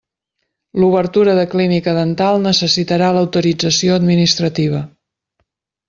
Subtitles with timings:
[0.83, 4.85] L'obertura de clínica dental necessitarà l'autorització administrativa.